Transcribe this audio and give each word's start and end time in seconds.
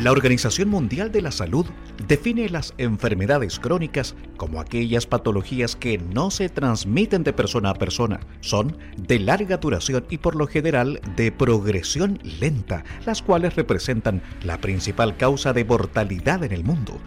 La 0.00 0.12
Organización 0.12 0.70
Mundial 0.70 1.12
de 1.12 1.20
la 1.20 1.30
Salud 1.30 1.66
define 2.08 2.48
las 2.48 2.72
enfermedades 2.78 3.60
crónicas 3.60 4.14
como 4.38 4.58
aquellas 4.58 5.04
patologías 5.04 5.76
que 5.76 5.98
no 5.98 6.30
se 6.30 6.48
transmiten 6.48 7.22
de 7.22 7.34
persona 7.34 7.68
a 7.68 7.74
persona, 7.74 8.20
son 8.40 8.78
de 8.96 9.18
larga 9.18 9.58
duración 9.58 10.06
y 10.08 10.16
por 10.16 10.36
lo 10.36 10.46
general 10.46 11.02
de 11.16 11.30
progresión 11.32 12.18
lenta, 12.40 12.82
las 13.04 13.20
cuales 13.20 13.56
representan 13.56 14.22
la 14.42 14.58
principal 14.58 15.18
causa 15.18 15.52
de 15.52 15.66
mortalidad 15.66 16.44
en 16.44 16.52
el 16.52 16.64
mundo 16.64 16.98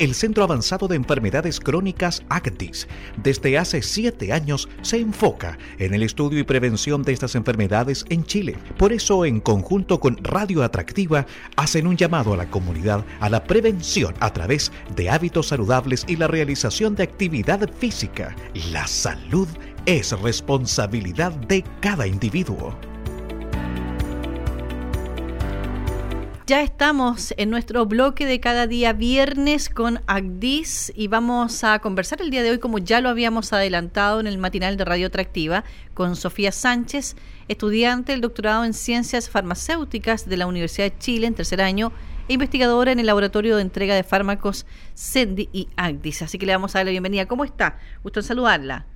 el 0.00 0.14
Centro 0.14 0.42
Avanzado 0.42 0.88
de 0.88 0.96
Enfermedades 0.96 1.60
Crónicas 1.60 2.22
ACTIS 2.30 2.88
desde 3.22 3.58
hace 3.58 3.82
siete 3.82 4.32
años 4.32 4.66
se 4.80 4.96
enfoca 4.96 5.58
en 5.78 5.92
el 5.92 6.02
estudio 6.02 6.38
y 6.38 6.42
prevención 6.42 7.02
de 7.02 7.12
estas 7.12 7.34
enfermedades 7.34 8.06
en 8.08 8.24
Chile. 8.24 8.56
Por 8.78 8.94
eso, 8.94 9.26
en 9.26 9.40
conjunto 9.40 10.00
con 10.00 10.16
Radio 10.24 10.64
Atractiva, 10.64 11.26
hacen 11.54 11.86
un 11.86 11.98
llamado 11.98 12.32
a 12.32 12.38
la 12.38 12.50
comunidad 12.50 13.04
a 13.20 13.28
la 13.28 13.44
prevención 13.44 14.14
a 14.20 14.32
través 14.32 14.72
de 14.96 15.10
hábitos 15.10 15.48
saludables 15.48 16.06
y 16.08 16.16
la 16.16 16.28
realización 16.28 16.94
de 16.94 17.02
actividad 17.02 17.70
física. 17.78 18.34
La 18.72 18.86
salud 18.86 19.48
es 19.84 20.18
responsabilidad 20.18 21.32
de 21.32 21.62
cada 21.80 22.06
individuo. 22.06 22.89
Ya 26.50 26.62
estamos 26.62 27.32
en 27.36 27.48
nuestro 27.48 27.86
bloque 27.86 28.26
de 28.26 28.40
cada 28.40 28.66
día 28.66 28.92
viernes 28.92 29.68
con 29.68 30.00
Agdis 30.08 30.92
y 30.96 31.06
vamos 31.06 31.62
a 31.62 31.78
conversar 31.78 32.20
el 32.20 32.30
día 32.30 32.42
de 32.42 32.50
hoy, 32.50 32.58
como 32.58 32.78
ya 32.78 33.00
lo 33.00 33.08
habíamos 33.08 33.52
adelantado 33.52 34.18
en 34.18 34.26
el 34.26 34.36
matinal 34.36 34.76
de 34.76 34.84
Radio 34.84 35.06
Atractiva, 35.06 35.62
con 35.94 36.16
Sofía 36.16 36.50
Sánchez, 36.50 37.14
estudiante 37.46 38.10
del 38.10 38.20
doctorado 38.20 38.64
en 38.64 38.74
Ciencias 38.74 39.30
Farmacéuticas 39.30 40.28
de 40.28 40.36
la 40.38 40.48
Universidad 40.48 40.90
de 40.90 40.98
Chile 40.98 41.28
en 41.28 41.36
tercer 41.36 41.62
año 41.62 41.92
e 42.28 42.32
investigadora 42.32 42.90
en 42.90 42.98
el 42.98 43.06
Laboratorio 43.06 43.54
de 43.54 43.62
Entrega 43.62 43.94
de 43.94 44.02
Fármacos 44.02 44.66
CENDI 44.96 45.50
y 45.52 45.68
Agdis. 45.76 46.22
Así 46.22 46.36
que 46.36 46.46
le 46.46 46.52
vamos 46.52 46.74
a 46.74 46.80
dar 46.80 46.86
la 46.86 46.90
bienvenida. 46.90 47.26
¿Cómo 47.26 47.44
está? 47.44 47.78
Gusto 48.02 48.18
en 48.18 48.24
saludarla. 48.24 48.86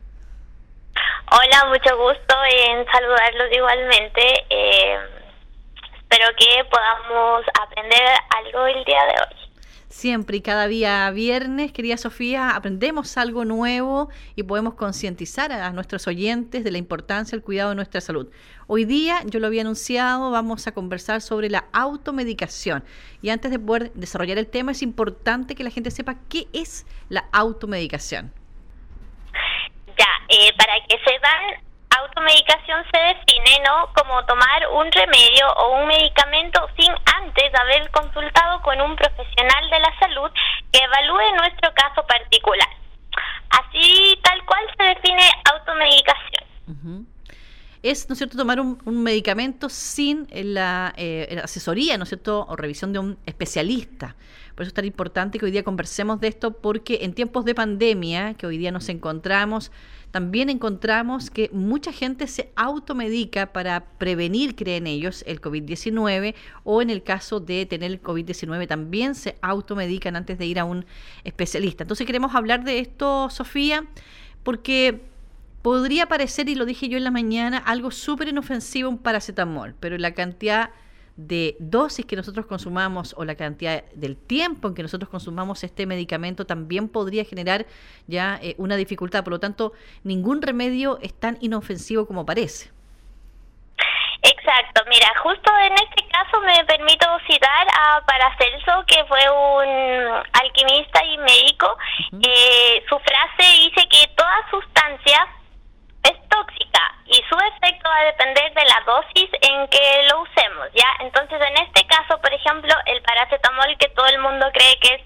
Hola, 1.30 1.68
mucho 1.68 1.96
gusto 1.98 2.34
en 2.50 2.84
saludarlos 2.90 3.46
igualmente. 3.52 4.44
Eh 4.50 5.13
espero 6.14 6.30
que 6.36 6.64
podamos 6.70 7.44
aprender 7.60 8.00
algo 8.36 8.66
el 8.66 8.84
día 8.84 9.04
de 9.04 9.12
hoy. 9.12 9.50
Siempre 9.88 10.36
y 10.36 10.40
cada 10.42 10.68
día 10.68 11.10
viernes, 11.10 11.72
querida 11.72 11.96
Sofía, 11.96 12.50
aprendemos 12.50 13.16
algo 13.16 13.44
nuevo 13.44 14.10
y 14.36 14.44
podemos 14.44 14.74
concientizar 14.74 15.50
a 15.50 15.70
nuestros 15.70 16.06
oyentes 16.06 16.62
de 16.62 16.70
la 16.70 16.78
importancia 16.78 17.36
del 17.36 17.44
cuidado 17.44 17.70
de 17.70 17.76
nuestra 17.76 18.00
salud. 18.00 18.28
Hoy 18.66 18.84
día, 18.84 19.22
yo 19.24 19.40
lo 19.40 19.48
había 19.48 19.62
anunciado, 19.62 20.30
vamos 20.30 20.66
a 20.66 20.72
conversar 20.72 21.20
sobre 21.20 21.48
la 21.48 21.64
automedicación. 21.72 22.84
Y 23.20 23.30
antes 23.30 23.50
de 23.50 23.58
poder 23.58 23.92
desarrollar 23.94 24.38
el 24.38 24.48
tema, 24.48 24.72
es 24.72 24.82
importante 24.82 25.54
que 25.54 25.64
la 25.64 25.70
gente 25.70 25.90
sepa 25.90 26.16
qué 26.28 26.46
es 26.52 26.86
la 27.08 27.24
automedicación. 27.32 28.32
Ya, 29.96 30.08
eh, 30.28 30.52
para 30.56 30.74
que 30.88 30.96
sepan, 30.98 31.64
automedicación 32.00 32.84
se 32.92 32.98
define 32.98 33.62
no 33.66 33.90
como 33.94 34.24
tomar 34.24 34.66
un 34.72 34.90
remedio 34.90 35.50
o 35.52 35.80
un 35.80 35.86
medicamento 35.88 36.68
sin 36.76 36.92
antes 37.16 37.54
haber 37.54 37.90
consultado 37.90 38.60
con 38.62 38.80
un 38.80 38.96
profesional 38.96 39.70
de 39.70 39.80
la 39.80 39.98
salud 39.98 40.30
que 40.72 40.78
evalúe 40.78 41.36
nuestro 41.36 41.72
caso 41.74 42.06
particular. 42.06 42.68
Así 43.50 44.18
tal 44.22 44.44
cual 44.44 44.64
se 44.76 44.84
define 44.84 45.30
automedicación. 45.52 47.06
Es, 47.84 48.08
¿no 48.08 48.14
cierto?, 48.14 48.38
tomar 48.38 48.60
un, 48.60 49.02
medicamento 49.02 49.68
sin 49.68 50.26
la 50.32 50.94
eh, 50.96 51.38
asesoría, 51.44 51.98
¿no 51.98 52.04
es 52.04 52.08
cierto?, 52.08 52.46
o 52.48 52.56
revisión 52.56 52.94
de 52.94 52.98
un 52.98 53.18
especialista. 53.26 54.16
Por 54.54 54.62
eso 54.62 54.68
es 54.68 54.74
tan 54.74 54.86
importante 54.86 55.38
que 55.38 55.44
hoy 55.44 55.50
día 55.50 55.64
conversemos 55.64 56.18
de 56.18 56.28
esto, 56.28 56.52
porque 56.52 57.00
en 57.02 57.12
tiempos 57.12 57.44
de 57.44 57.54
pandemia, 57.54 58.34
que 58.34 58.46
hoy 58.46 58.56
día 58.56 58.72
nos 58.72 58.88
encontramos, 58.88 59.70
también 60.12 60.48
encontramos 60.48 61.28
que 61.28 61.50
mucha 61.52 61.92
gente 61.92 62.26
se 62.26 62.52
automedica 62.56 63.52
para 63.52 63.84
prevenir, 63.98 64.56
creen 64.56 64.86
ellos, 64.86 65.22
el 65.26 65.42
COVID-19 65.42 66.34
o 66.62 66.80
en 66.80 66.88
el 66.88 67.02
caso 67.02 67.38
de 67.38 67.66
tener 67.66 67.90
el 67.90 68.02
COVID-19 68.02 68.66
también 68.66 69.14
se 69.14 69.36
automedican 69.42 70.16
antes 70.16 70.38
de 70.38 70.46
ir 70.46 70.58
a 70.58 70.64
un 70.64 70.86
especialista. 71.24 71.84
Entonces 71.84 72.06
queremos 72.06 72.34
hablar 72.34 72.64
de 72.64 72.78
esto, 72.78 73.28
Sofía, 73.28 73.84
porque 74.42 75.02
podría 75.64 76.04
parecer, 76.04 76.50
y 76.50 76.56
lo 76.56 76.66
dije 76.66 76.90
yo 76.90 76.98
en 76.98 77.04
la 77.04 77.10
mañana, 77.10 77.56
algo 77.56 77.90
súper 77.90 78.28
inofensivo 78.28 78.90
un 78.90 78.98
paracetamol, 78.98 79.74
pero 79.80 79.96
la 79.96 80.12
cantidad 80.12 80.68
de 81.16 81.56
dosis 81.58 82.04
que 82.04 82.16
nosotros 82.16 82.44
consumamos 82.44 83.14
o 83.16 83.24
la 83.24 83.34
cantidad 83.34 83.82
del 83.94 84.18
tiempo 84.18 84.68
en 84.68 84.74
que 84.74 84.82
nosotros 84.82 85.08
consumamos 85.08 85.64
este 85.64 85.86
medicamento 85.86 86.44
también 86.44 86.90
podría 86.90 87.24
generar 87.24 87.64
ya 88.06 88.38
eh, 88.42 88.54
una 88.58 88.76
dificultad. 88.76 89.24
Por 89.24 89.32
lo 89.32 89.40
tanto, 89.40 89.72
ningún 90.02 90.42
remedio 90.42 90.98
es 91.00 91.18
tan 91.18 91.38
inofensivo 91.40 92.06
como 92.06 92.26
parece. 92.26 92.70
Exacto, 94.20 94.82
mira, 94.90 95.08
justo 95.22 95.50
en 95.62 95.72
este 95.72 96.06
caso 96.08 96.40
me 96.42 96.62
permito 96.66 97.06
citar 97.26 97.66
a 97.72 98.04
Paracelso, 98.04 98.84
que 98.86 99.02
fue 99.06 99.20
un 99.30 100.12
alquimista 100.32 101.02
y 101.06 101.16
médico. 101.18 101.74
Eh, 102.20 102.84
su 102.86 102.98
frase 102.98 103.50
dice 103.62 103.88
que 103.88 104.08
toda 104.14 104.50
sustancia 104.50 105.26
es 106.04 106.28
tóxica 106.28 106.80
y 107.06 107.16
su 107.28 107.36
efecto 107.36 107.88
va 107.88 107.96
a 107.96 108.04
dosis 108.84 109.30
en 109.40 109.68
que 109.68 110.08
lo 110.10 110.22
usemos, 110.22 110.68
¿ya? 110.74 110.88
Entonces, 111.00 111.40
en 111.40 111.56
este 111.64 111.86
caso, 111.86 112.20
por 112.20 112.32
ejemplo, 112.32 112.74
el 112.86 113.02
paracetamol 113.02 113.76
que 113.78 113.88
todo 113.88 114.06
el 114.06 114.18
mundo 114.18 114.46
cree 114.52 114.78
que 114.80 114.94
es 114.94 115.02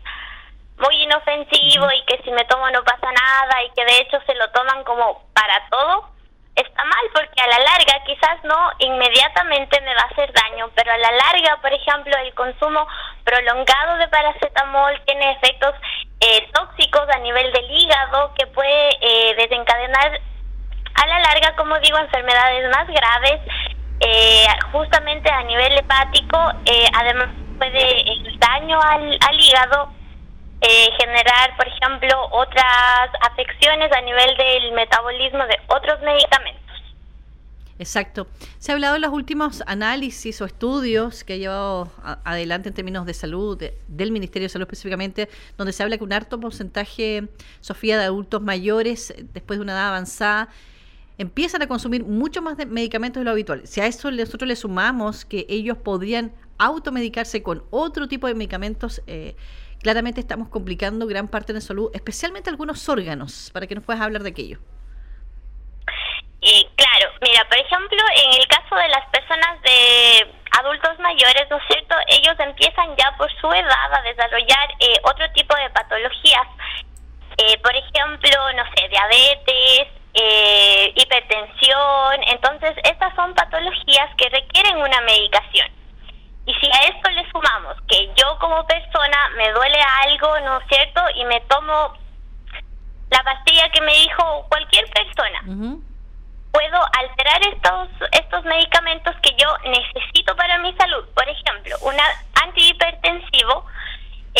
muy 0.78 1.02
inofensivo 1.02 1.90
y 1.92 2.04
que 2.04 2.22
si 2.22 2.30
me 2.30 2.44
tomo 2.44 2.70
no 2.70 2.82
pasa 2.84 3.10
nada 3.10 3.62
y 3.64 3.70
que 3.70 3.84
de 3.84 3.98
hecho 3.98 4.18
se 4.26 4.34
lo 4.34 4.48
toman 4.50 4.84
como 4.84 5.24
para 5.34 5.68
todo, 5.70 6.10
está 6.54 6.84
mal 6.84 7.04
porque 7.12 7.40
a 7.40 7.46
la 7.46 7.58
larga 7.58 8.02
quizás 8.04 8.42
no 8.44 8.70
inmediatamente 8.78 9.80
me 9.80 9.94
va 9.94 10.02
a 10.02 10.12
hacer 10.12 10.32
daño, 10.32 10.70
pero 10.74 10.92
a 10.92 10.98
la 10.98 11.12
larga, 11.12 11.56
por 11.60 11.72
ejemplo, 11.72 12.16
el 12.18 12.34
consumo 12.34 12.86
prolongado 13.24 13.96
de 13.98 14.08
paracetamol 14.08 15.00
tiene 15.06 15.32
efectos 15.32 15.74
eh, 16.20 16.48
tóxicos 16.52 17.08
a 17.14 17.18
nivel 17.18 17.52
del 17.52 17.70
hígado 17.70 18.32
que 18.34 18.46
puede 18.48 18.90
eh, 19.00 19.34
desencadenar 19.36 20.20
a 20.94 21.06
la 21.06 21.20
larga, 21.20 21.54
como 21.56 21.78
digo, 21.78 21.98
enfermedades 21.98 22.68
más 22.70 22.86
graves, 22.88 23.40
eh, 24.00 24.46
justamente 24.72 25.30
a 25.30 25.42
nivel 25.44 25.78
hepático, 25.78 26.38
eh, 26.64 26.86
además 26.94 27.28
puede 27.58 28.00
el 28.12 28.38
daño 28.38 28.80
al, 28.80 29.18
al 29.20 29.40
hígado 29.40 29.92
eh, 30.60 30.88
generar, 30.98 31.56
por 31.56 31.66
ejemplo, 31.68 32.28
otras 32.32 33.10
afecciones 33.20 33.90
a 33.92 34.00
nivel 34.00 34.36
del 34.36 34.72
metabolismo 34.72 35.44
de 35.46 35.56
otros 35.68 36.00
medicamentos. 36.02 36.58
Exacto. 37.78 38.26
Se 38.58 38.72
ha 38.72 38.74
hablado 38.74 38.96
en 38.96 39.02
los 39.02 39.12
últimos 39.12 39.62
análisis 39.66 40.40
o 40.40 40.46
estudios 40.46 41.22
que 41.22 41.34
ha 41.34 41.36
llevado 41.36 41.92
adelante 42.24 42.68
en 42.68 42.74
términos 42.74 43.06
de 43.06 43.14
salud, 43.14 43.62
del 43.86 44.10
Ministerio 44.10 44.46
de 44.46 44.50
Salud 44.50 44.64
específicamente, 44.64 45.28
donde 45.56 45.72
se 45.72 45.84
habla 45.84 45.96
que 45.96 46.02
un 46.02 46.12
alto 46.12 46.40
porcentaje, 46.40 47.28
Sofía, 47.60 47.96
de 47.96 48.04
adultos 48.04 48.42
mayores, 48.42 49.14
después 49.32 49.60
de 49.60 49.62
una 49.62 49.74
edad 49.74 49.88
avanzada, 49.88 50.48
empiezan 51.18 51.62
a 51.62 51.66
consumir 51.66 52.04
mucho 52.04 52.40
más 52.40 52.56
de 52.56 52.64
medicamentos 52.64 53.20
de 53.20 53.24
lo 53.24 53.32
habitual. 53.32 53.66
Si 53.66 53.80
a 53.80 53.86
eso 53.86 54.10
nosotros 54.10 54.48
le 54.48 54.56
sumamos 54.56 55.24
que 55.24 55.44
ellos 55.48 55.76
podrían 55.76 56.32
automedicarse 56.58 57.42
con 57.42 57.64
otro 57.70 58.08
tipo 58.08 58.28
de 58.28 58.34
medicamentos, 58.34 59.02
eh, 59.06 59.34
claramente 59.82 60.20
estamos 60.20 60.48
complicando 60.48 61.06
gran 61.06 61.28
parte 61.28 61.52
de 61.52 61.58
la 61.58 61.60
salud, 61.60 61.90
especialmente 61.92 62.50
algunos 62.50 62.88
órganos, 62.88 63.50
para 63.52 63.66
que 63.66 63.74
nos 63.74 63.84
puedas 63.84 64.00
hablar 64.00 64.22
de 64.22 64.30
aquello. 64.30 64.58
Eh, 66.40 66.64
claro, 66.76 67.10
mira, 67.20 67.44
por 67.48 67.58
ejemplo, 67.58 67.98
en 68.22 68.40
el 68.40 68.46
caso 68.46 68.76
de 68.76 68.88
las 68.88 69.04
personas 69.10 69.60
de 69.62 70.34
adultos 70.56 70.98
mayores, 71.00 71.50
¿no 71.50 71.56
es 71.56 71.64
cierto? 71.66 71.96
Ellos 72.08 72.34
empiezan 72.38 72.94
ya 72.96 73.16
por 73.18 73.28
su 73.40 73.48
edad 73.52 73.92
a 73.92 74.02
desarrollar 74.02 74.70
eh, 74.78 74.94
otro 75.02 75.26
tipo 75.34 75.54
de 75.56 75.68
patologías. 75.70 76.46
por 77.62 77.74
ejemplo, 77.74 78.52
no 78.54 78.64
sé, 78.74 78.88
diabetes, 78.88 79.97
eh, 80.14 80.92
hipertensión. 80.96 82.22
Entonces, 82.26 82.74
estas 82.84 83.14
son 83.14 83.34
patologías 83.34 84.14
que 84.16 84.28
requieren 84.28 84.78
una 84.78 85.00
medicación. 85.02 85.68
Y 86.46 86.54
si 86.54 86.66
a 86.66 86.88
esto 86.88 87.10
le 87.10 87.30
sumamos 87.30 87.76
que 87.88 88.10
yo 88.16 88.38
como 88.38 88.66
persona 88.66 89.28
me 89.36 89.52
duele 89.52 89.78
algo, 90.04 90.40
¿no 90.40 90.58
es 90.58 90.66
cierto? 90.68 91.02
Y 91.14 91.24
me 91.26 91.40
tomo 91.42 91.92
la 93.10 93.22
pastilla 93.22 93.68
que 93.70 93.80
me 93.82 93.92
dijo 93.92 94.46
cualquier 94.48 94.86
persona, 94.90 95.40
puedo 96.52 96.80
alterar 96.98 97.40
estos, 97.46 97.88
estos 98.12 98.44
medicamentos 98.44 99.14
que 99.22 99.34
yo 99.36 99.46
necesito 99.64 100.34
para 100.36 100.58
mi 100.58 100.74
salud. 100.76 101.06
Por 101.14 101.28
ejemplo, 101.28 101.76
un 101.82 101.94
antihipertensivo 102.42 103.66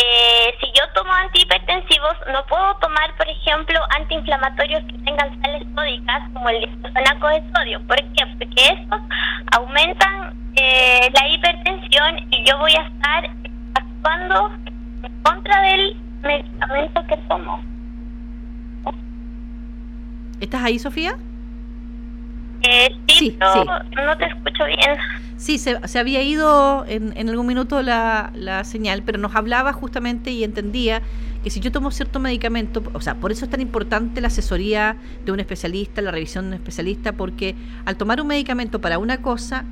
eh, 0.01 0.55
si 0.61 0.67
yo 0.67 0.87
tomo 0.93 1.11
antihipertensivos, 1.11 2.13
no 2.31 2.45
puedo 2.45 2.73
tomar, 2.75 3.13
por 3.17 3.27
ejemplo, 3.27 3.79
antiinflamatorios 3.97 4.83
que 4.85 4.97
tengan 4.99 5.41
sales 5.41 5.67
sódicas, 5.75 6.21
como 6.33 6.49
el 6.49 6.61
diclofenaco 6.61 7.27
de 7.27 7.43
sodio. 7.53 7.81
¿Por 7.85 7.97
qué? 7.97 8.25
Porque 8.37 8.67
estos 8.69 9.01
aumentan 9.51 10.33
eh, 10.55 11.11
la 11.13 11.27
hipertensión 11.27 12.19
y 12.31 12.45
yo 12.45 12.57
voy 12.59 12.73
a 12.75 12.81
estar 12.87 13.29
actuando 13.73 14.51
en 15.03 15.23
contra 15.23 15.61
del 15.63 15.97
medicamento 16.21 17.05
que 17.07 17.17
tomo. 17.27 17.61
¿Estás 20.39 20.63
ahí, 20.63 20.79
Sofía? 20.79 21.17
Eh, 22.61 22.95
sí, 23.07 23.37
no 23.39 24.17
te 24.17 24.25
escucho 24.25 24.65
bien. 24.65 24.97
Sí, 25.39 25.57
se, 25.57 25.79
había 25.97 26.21
ido 26.21 26.85
en, 26.85 27.13
en, 27.15 27.29
algún 27.29 27.47
minuto 27.47 27.81
la, 27.81 28.29
la 28.35 28.65
señal, 28.65 29.03
pero 29.03 29.17
nos 29.17 29.33
hablaba 29.35 29.71
justamente 29.71 30.31
y 30.31 30.43
entendía 30.43 31.01
que 31.41 31.49
si 31.49 31.61
yo 31.61 31.71
tomo 31.71 31.91
cierto 31.91 32.19
medicamento, 32.19 32.83
o 32.91 32.99
sea, 32.99 33.15
por 33.15 33.31
eso 33.31 33.45
es 33.45 33.51
tan 33.51 33.61
importante 33.61 34.19
la 34.19 34.27
asesoría 34.27 34.97
de 35.23 35.31
un 35.31 35.39
especialista, 35.39 36.01
la 36.01 36.11
revisión 36.11 36.43
de 36.45 36.47
un 36.49 36.53
especialista, 36.55 37.13
porque 37.13 37.55
al 37.85 37.95
tomar 37.95 38.19
un 38.19 38.27
medicamento 38.27 38.81
para 38.81 38.99
una 38.99 39.21
cosa 39.21 39.63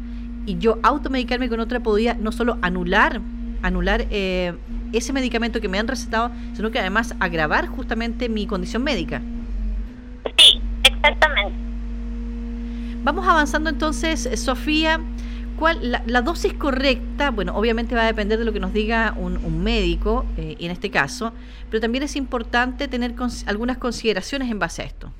y 0.45 0.57
yo 0.57 0.79
automedicarme 0.83 1.49
con 1.49 1.59
otra, 1.59 1.81
podía 1.81 2.13
no 2.13 2.31
solo 2.31 2.57
anular, 2.61 3.19
anular 3.61 4.07
eh, 4.09 4.53
ese 4.93 5.11
medicamento 5.11 5.59
que 5.59 5.67
me 5.67 5.79
han 5.79 5.87
recetado, 5.89 6.31
sino 6.53 6.71
que 6.71 6.79
además 6.79 7.13
agravar 7.19 7.67
justamente 7.67 8.29
mi 8.29 8.47
condición 8.47 8.83
médica. 8.83 9.21
Sí, 10.37 10.61
exactamente. 10.83 11.53
Vamos 13.03 13.27
avanzando 13.27 13.69
entonces, 13.69 14.29
Sofía. 14.35 15.01
¿Cuál, 15.57 16.03
la, 16.05 16.21
dosis 16.21 16.53
correcta, 16.53 17.31
bueno, 17.31 17.55
obviamente 17.55 17.95
va 17.95 18.03
a 18.03 18.05
depender 18.05 18.37
de 18.37 18.45
lo 18.45 18.53
que 18.53 18.59
nos 18.59 18.73
diga 18.73 19.13
un, 19.17 19.63
médico, 19.63 20.25
eh, 20.37 20.55
en 20.59 20.69
este 20.69 20.91
caso, 20.91 21.33
pero 21.71 21.81
también 21.81 22.03
es 22.03 22.15
importante 22.15 22.87
tener 22.87 23.15
algunas 23.47 23.77
consideraciones 23.77 24.51
en 24.51 24.59
base 24.59 24.83
a 24.83 24.85
esto. 24.85 25.11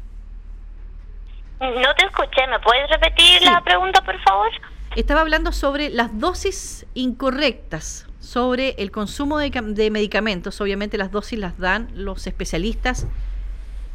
No 1.59 1.95
te 1.95 2.05
escuché, 2.05 2.45
¿me 2.47 2.59
puedes 2.59 2.87
repetir 2.87 3.41
la 3.41 3.61
pregunta, 3.63 4.01
por 4.01 4.19
favor? 4.21 4.49
Estaba 4.95 5.21
hablando 5.21 5.51
sobre 5.51 5.89
las 5.89 6.19
dosis 6.19 6.85
incorrectas, 6.93 8.07
sobre 8.19 8.75
el 8.77 8.91
consumo 8.91 9.39
de, 9.39 9.49
de 9.49 9.89
medicamentos. 9.89 10.61
Obviamente 10.61 10.99
las 10.99 11.11
dosis 11.11 11.39
las 11.39 11.57
dan 11.57 11.89
los 11.95 12.27
especialistas 12.27 13.07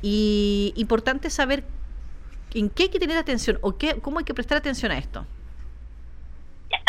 y 0.03 0.73
importante 0.75 1.31
saber 1.31 1.63
en 2.53 2.69
qué 2.69 2.85
hay 2.85 2.89
que 2.89 2.99
tener 2.99 3.17
atención 3.17 3.59
o 3.63 3.77
qué, 3.79 4.01
cómo 4.01 4.19
hay 4.19 4.25
que 4.25 4.35
prestar 4.35 4.59
atención 4.59 4.91
a 4.91 4.99
esto. 4.99 5.25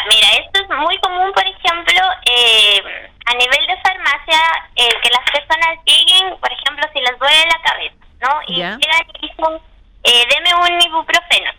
Mira, 0.10 0.28
esto 0.44 0.62
es 0.62 0.70
muy 0.78 0.98
común, 1.00 1.32
por 1.34 1.46
ejemplo, 1.46 2.02
eh, 2.26 3.10
a 3.26 3.34
nivel 3.36 3.68
de 3.68 3.78
farmacia, 3.82 4.40
eh, 4.76 4.90
que 5.02 5.10
las 5.10 5.32
personas 5.32 5.78
lleguen, 5.86 6.38
por 6.40 6.52
ejemplo, 6.52 6.86
si 6.94 7.00
les 7.00 7.18
duele 7.20 7.46
la 7.46 7.62
cabeza, 7.64 7.96
¿no? 8.20 8.42
Y 8.48 8.56
llegan 8.56 9.08
y 9.14 9.28
dicen, 9.28 9.62
eh, 10.04 10.28
deme 10.30 10.56
un 10.56 10.82
ibuprofeno. 10.82 11.52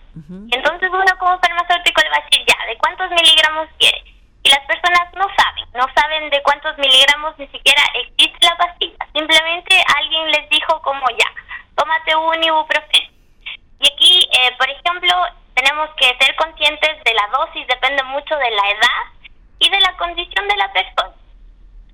Entonces 0.53 0.91
uno 0.93 1.19
como 1.19 1.39
farmacéutico 1.41 2.01
le 2.03 2.11
va 2.11 2.17
a 2.17 2.25
decir, 2.31 2.45
ya, 2.47 2.67
¿de 2.67 2.79
cuántos 2.79 3.11
miligramos 3.11 3.69
quiere? 3.79 4.05
Y 4.43 4.49
las 4.49 4.61
personas 4.61 5.13
no 5.15 5.27
saben, 5.37 5.65
no 5.75 5.87
saben 5.95 6.31
de 6.31 6.43
cuántos 6.43 6.77
miligramos 6.79 7.37
ni 7.39 7.49
siquiera 7.49 7.83
existe 7.95 8.47
la 8.47 8.57
pastilla. 8.57 8.97
Simplemente 9.13 9.83
alguien 9.97 10.31
les 10.31 10.49
dijo 10.51 10.81
como 10.83 11.07
ya, 11.11 11.27
tómate 11.77 12.15
un 12.15 12.45
ibuprofeno. 12.45 13.11
Y 13.81 13.87
aquí, 13.89 14.29
eh, 14.33 14.55
por 14.57 14.69
ejemplo, 14.69 15.15
tenemos 15.65 15.89
que 15.97 16.15
ser 16.21 16.37
conscientes 16.37 17.05
de 17.05 17.15
la 17.15 17.27
dosis, 17.33 17.67
depende 17.67 18.03
mucho 18.05 18.37
de 18.37 18.51
la 18.51 18.71
edad 18.71 19.03
y 19.59 19.71
de 19.71 19.81
la 19.81 19.97
condición 19.97 20.47
de 20.47 20.57
la 20.57 20.71
persona. 20.73 21.15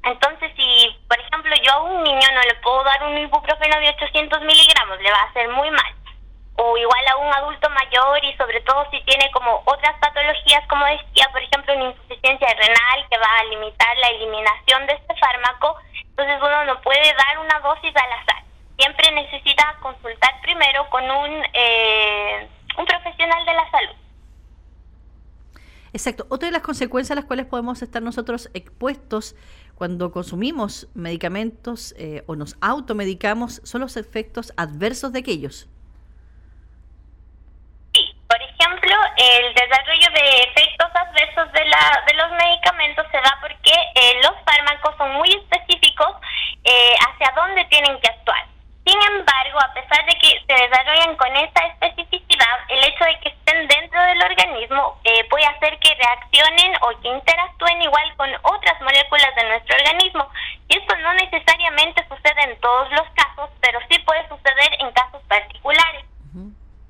Entonces, 0.03 0.51
si, 0.57 0.99
por 1.07 1.21
ejemplo, 1.21 1.55
yo 1.63 1.73
a 1.73 1.83
un 1.83 2.03
niño 2.03 2.29
no 2.35 2.41
le 2.43 2.55
puedo 2.57 2.83
dar 2.83 3.03
un 3.05 3.17
ibuprofeno 3.19 3.79
de 3.79 3.91
800 3.91 4.41
miligramos, 4.41 5.01
le 5.01 5.13
va 5.13 5.19
a 5.19 5.29
hacer 5.29 5.49
muy 5.51 5.71
mal. 5.71 5.95
O 6.57 6.77
igual 6.77 7.09
a 7.09 7.17
un 7.19 7.33
adulto 7.33 7.71
mayor 7.71 8.25
y 8.25 8.37
sobre 8.37 8.61
todo 8.63 8.85
si 8.91 9.01
tiene 9.03 9.31
como 9.31 9.63
otras 9.65 9.97
patologías, 10.01 10.67
como 10.69 10.85
decía, 10.87 11.29
por 11.31 11.43
ejemplo, 11.43 11.75
una 11.75 11.91
insuficiencia 11.91 12.49
renal 12.49 13.07
que 13.09 13.19
va 13.19 13.39
a 13.39 13.45
limitar 13.45 13.97
la 13.99 14.09
eliminación 14.09 14.87
de 14.87 14.95
este 14.95 15.15
fármaco, 15.17 15.77
entonces 15.95 16.39
uno 16.43 16.65
no 16.65 16.81
puede 16.81 17.15
dar 17.15 17.39
una 17.39 17.61
dosis 17.61 17.95
al 17.95 18.13
azar. 18.13 18.43
Siempre 18.77 19.13
necesita 19.13 19.77
consultar 19.81 20.41
primero 20.43 20.89
con 20.91 21.09
un... 21.09 21.47
Eh, 21.53 22.49
un 22.79 22.87
profesional 22.87 23.45
de 23.45 23.55
la 23.55 23.71
salud. 23.71 23.97
Exacto. 25.93 26.27
Otra 26.29 26.47
de 26.47 26.53
las 26.53 26.63
consecuencias 26.63 27.13
a 27.13 27.21
las 27.21 27.25
cuales 27.25 27.47
podemos 27.47 27.83
estar 27.83 28.01
nosotros 28.03 28.49
expuestos 28.55 29.35
cuando 29.75 30.13
consumimos 30.13 30.89
medicamentos 30.95 31.95
eh, 31.99 32.23
o 32.27 32.37
nos 32.37 32.57
automedicamos 32.61 33.61
son 33.65 33.81
los 33.81 33.97
efectos 33.97 34.53
adversos 34.57 35.13
de 35.13 35.21
aquellos. 35.21 35.69
Sí, 37.95 38.15
por 38.29 38.41
ejemplo, 38.41 38.95
el 39.17 39.55
desarrollo 39.55 40.07
de 40.15 40.43
efectos 40.43 40.89
adversos 40.95 41.53
de, 41.53 41.65
la, 41.65 42.05
de 42.07 42.15
los 42.15 42.31
medicamentos 42.31 43.07
se 43.11 43.17
da 43.17 43.39
porque 43.41 43.73
eh, 43.73 44.21
los 44.23 44.35
fármacos 44.45 44.95
son 44.97 45.13
muy 45.15 45.29
específicos 45.31 46.15
eh, 46.63 46.95
hacia 47.09 47.33
dónde 47.35 47.65
tienen 47.65 47.99
que 48.01 48.09
actuar. 48.09 48.51
Sin 48.85 49.01
embargo, 49.03 49.59
a 49.61 49.73
pesar 49.75 50.05
de 50.07 50.15
que 50.19 50.43
se 50.47 50.53
desarrollan 50.53 51.15
con 51.17 51.37
esta 51.37 51.67
especificidad, 51.67 52.59
el 52.69 52.83
hecho 52.85 53.05
de 53.05 53.21
que 53.21 53.29
estén 53.29 53.69
dentro 53.69 54.03
del 54.03 54.23
organismo 54.23 54.99
eh, 55.05 55.25
puede 55.29 55.45
hacer 55.47 55.79
que 55.79 55.95
reaccionen 55.95 56.75
o 56.81 57.01
que 57.01 57.09
interactúen 57.09 57.83
igual 57.83 58.17
con 58.17 58.31
otras 58.43 58.81
moléculas 58.81 59.35
de 59.37 59.45
nuestro 59.45 59.77
organismo. 59.77 60.29
Y 60.69 60.79
esto 60.79 60.97
no 60.97 61.13
necesariamente 61.15 62.07
sucede 62.09 62.43
en 62.43 62.59
todos 62.61 62.91
los 62.93 63.07
casos, 63.11 63.51
pero 63.61 63.79
sí 63.91 63.99
puede 64.01 64.27
suceder 64.29 64.71
en 64.81 64.91
casos 64.93 65.23
particulares. 65.29 66.05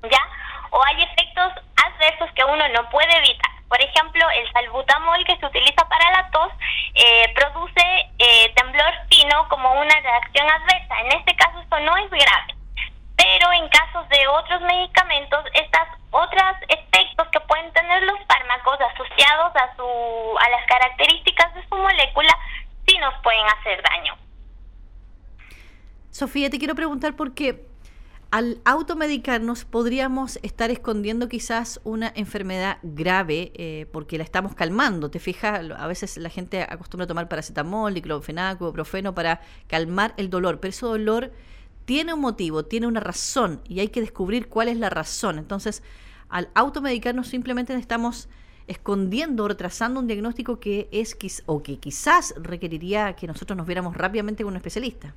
¿Ya? 0.03 0.27
O 0.71 0.83
hay 0.83 1.03
efectos 1.03 1.53
adversos 1.75 2.31
que 2.33 2.43
uno 2.45 2.67
no 2.69 2.89
puede 2.89 3.15
evitar. 3.17 3.51
Por 3.67 3.79
ejemplo, 3.81 4.25
el 4.31 4.51
salbutamol 4.51 5.23
que 5.25 5.37
se 5.37 5.45
utiliza 5.45 5.87
para 5.87 6.11
la 6.11 6.29
tos 6.31 6.51
eh, 6.95 7.31
produce 7.35 7.83
eh, 8.19 8.51
temblor 8.55 8.91
fino 9.09 9.40
como 9.51 9.69
una 9.73 9.99
reacción 9.99 10.49
adversa. 10.49 10.95
En 11.01 11.19
este 11.19 11.35
caso 11.35 11.59
esto 11.59 11.79
no 11.81 11.97
es 11.97 12.09
grave. 12.09 12.55
Pero 13.17 13.51
en 13.51 13.67
casos 13.69 14.07
de 14.09 14.27
otros 14.29 14.61
medicamentos, 14.61 15.43
estas 15.53 15.87
otras 16.09 16.55
efectos 16.69 17.27
que 17.31 17.39
pueden 17.41 17.71
tener 17.73 18.01
los 18.03 18.17
fármacos 18.27 18.79
asociados 18.79 19.53
a, 19.55 19.75
su, 19.75 19.83
a 19.83 20.49
las 20.49 20.65
características 20.67 21.53
de 21.53 21.67
su 21.67 21.75
molécula, 21.75 22.33
sí 22.87 22.97
nos 22.97 23.13
pueden 23.21 23.45
hacer 23.59 23.83
daño. 23.83 24.15
Sofía, 26.09 26.49
te 26.49 26.57
quiero 26.57 26.73
preguntar 26.73 27.15
por 27.15 27.33
qué 27.33 27.70
al 28.31 28.61
automedicarnos 28.63 29.65
podríamos 29.65 30.39
estar 30.41 30.71
escondiendo 30.71 31.27
quizás 31.27 31.81
una 31.83 32.13
enfermedad 32.15 32.77
grave 32.81 33.51
eh, 33.55 33.87
porque 33.91 34.17
la 34.17 34.23
estamos 34.23 34.55
calmando. 34.55 35.11
Te 35.11 35.19
fijas, 35.19 35.69
a 35.77 35.87
veces 35.87 36.15
la 36.15 36.29
gente 36.29 36.63
acostumbra 36.63 37.03
a 37.03 37.07
tomar 37.07 37.27
paracetamol, 37.27 37.93
diclofenaco, 37.93 38.65
ibuprofeno 38.65 39.13
para 39.13 39.41
calmar 39.67 40.13
el 40.15 40.29
dolor, 40.29 40.61
pero 40.61 40.69
ese 40.69 40.85
dolor 40.85 41.33
tiene 41.83 42.13
un 42.13 42.21
motivo, 42.21 42.63
tiene 42.63 42.87
una 42.87 43.01
razón 43.01 43.59
y 43.67 43.81
hay 43.81 43.89
que 43.89 43.99
descubrir 43.99 44.47
cuál 44.47 44.69
es 44.69 44.77
la 44.77 44.89
razón. 44.89 45.37
Entonces, 45.37 45.83
al 46.29 46.49
automedicarnos 46.55 47.27
simplemente 47.27 47.73
estamos 47.75 48.29
escondiendo 48.67 49.43
o 49.43 49.49
retrasando 49.49 49.99
un 49.99 50.07
diagnóstico 50.07 50.61
que 50.61 50.87
es 50.93 51.17
o 51.47 51.61
que 51.61 51.79
quizás 51.79 52.33
requeriría 52.37 53.13
que 53.17 53.27
nosotros 53.27 53.57
nos 53.57 53.67
viéramos 53.67 53.97
rápidamente 53.97 54.43
con 54.43 54.53
un 54.53 54.57
especialista. 54.57 55.13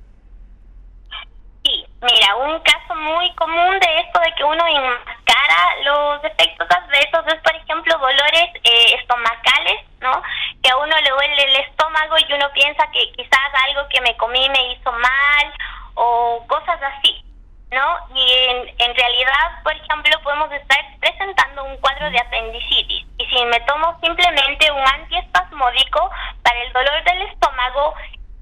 Mira, 2.05 2.35
un 2.35 2.59
caso 2.59 2.93
muy 2.93 3.33
común 3.33 3.79
de 3.79 3.99
esto 4.01 4.19
de 4.19 4.31
que 4.35 4.43
uno 4.43 4.63
enmascara 4.67 5.75
los 5.83 6.23
efectos 6.23 6.67
adversos 6.69 7.25
es, 7.33 7.41
por 7.41 7.55
ejemplo, 7.55 7.97
dolores 7.97 8.49
eh, 8.63 8.95
estomacales, 8.99 9.81
¿no? 10.01 10.21
Que 10.61 10.69
a 10.69 10.77
uno 10.77 10.95
le 11.01 11.09
duele 11.09 11.43
el 11.45 11.55
estómago 11.65 12.15
y 12.19 12.33
uno 12.33 12.51
piensa 12.53 12.85
que 12.91 13.11
quizás 13.13 13.49
algo 13.67 13.89
que 13.89 14.01
me 14.01 14.15
comí 14.17 14.47
me 14.49 14.73
hizo 14.73 14.91
mal 14.91 15.53
o 15.95 16.45
cosas 16.47 16.79
así, 16.83 17.25
¿no? 17.71 17.97
Y 18.13 18.33
en, 18.49 18.75
en 18.77 18.95
realidad, 18.95 19.63
por 19.63 19.73
ejemplo, 19.73 20.21
podemos 20.21 20.51
estar 20.51 20.85
presentando 20.99 21.63
un 21.63 21.77
cuadro 21.77 22.11
de 22.11 22.19
apendicitis. 22.19 23.03
Y 23.17 23.25
si 23.25 23.45
me 23.45 23.59
tomo 23.61 23.97
simplemente 24.03 24.71
un 24.71 24.87
antiespasmódico 24.87 26.11
para 26.43 26.61
el 26.61 26.71
dolor 26.71 27.03
del 27.03 27.23
estómago, 27.23 27.95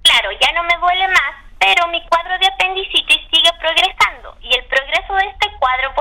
claro, 0.03 0.31
ya 0.33 0.51
no 0.51 0.63
me 0.63 0.75
duele 0.79 1.07
más, 1.07 1.43
pero 1.63 1.87
mi 1.87 2.01
cuadro 2.07 2.37
de 2.39 2.47
apendicitis 2.47 3.21
sigue 3.31 3.49
progresando 3.57 4.35
y 4.41 4.53
el 4.53 4.65
progreso 4.65 5.13
de 5.15 5.27
este 5.27 5.49
cuadro 5.59 5.95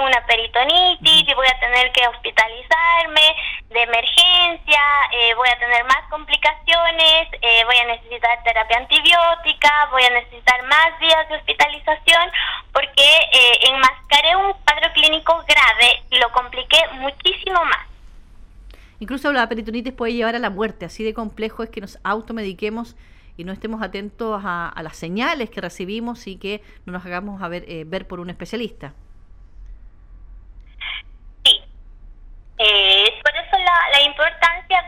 una 0.00 0.24
peritonitis 0.26 1.28
y 1.28 1.34
voy 1.34 1.46
a 1.46 1.60
tener 1.60 1.92
que 1.92 2.06
hospitalizarme 2.08 3.36
de 3.70 3.82
emergencia, 3.82 4.80
eh, 5.12 5.34
voy 5.34 5.48
a 5.48 5.58
tener 5.58 5.84
más 5.84 6.02
complicaciones, 6.10 7.28
eh, 7.40 7.64
voy 7.64 7.76
a 7.76 7.86
necesitar 7.86 8.42
terapia 8.42 8.78
antibiótica, 8.78 9.88
voy 9.90 10.02
a 10.04 10.10
necesitar 10.10 10.62
más 10.64 10.98
días 11.00 11.28
de 11.28 11.36
hospitalización 11.36 12.30
porque 12.72 13.02
eh, 13.02 13.58
enmascaré 13.68 14.36
un 14.36 14.52
cuadro 14.64 14.92
clínico 14.94 15.44
grave 15.46 16.02
y 16.10 16.18
lo 16.18 16.30
compliqué 16.32 16.78
muchísimo 16.94 17.64
más. 17.64 17.86
Incluso 18.98 19.32
la 19.32 19.48
peritonitis 19.48 19.94
puede 19.94 20.12
llevar 20.12 20.36
a 20.36 20.38
la 20.38 20.50
muerte, 20.50 20.84
así 20.84 21.02
de 21.02 21.14
complejo 21.14 21.62
es 21.62 21.70
que 21.70 21.80
nos 21.80 21.98
automediquemos 22.04 22.96
y 23.40 23.44
no 23.44 23.52
estemos 23.52 23.82
atentos 23.82 24.42
a, 24.44 24.74
las 24.82 24.96
señales 24.98 25.48
que 25.48 25.62
recibimos 25.62 26.26
y 26.26 26.36
que 26.36 26.62
no 26.84 26.92
nos 26.92 27.06
hagamos 27.06 27.40
a 27.42 27.48
ver, 27.48 27.64
eh, 27.68 27.84
ver 27.86 28.06
por 28.06 28.20
un 28.20 28.28
especialista. 28.28 28.92
Sí. 31.42 31.58
Eh, 32.58 33.06
por 33.22 33.34
eso 33.34 33.56
la, 33.56 33.98
la 33.98 34.02
importancia 34.02 34.82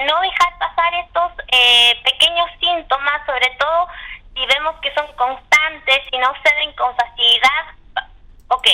no 0.00 0.20
dejar 0.20 0.58
pasar 0.58 0.94
estos 0.94 1.32
eh, 1.52 2.00
pequeños 2.04 2.50
síntomas, 2.60 3.24
sobre 3.26 3.48
todo 3.58 3.88
si 4.34 4.46
vemos 4.46 4.74
que 4.80 4.92
son 4.94 5.06
constantes 5.14 6.00
y 6.10 6.18
no 6.18 6.32
ceden 6.42 6.72
con 6.74 6.94
facilidad. 6.96 7.64
Ok, 8.48 8.66